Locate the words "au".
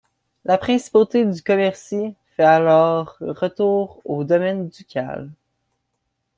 4.03-4.23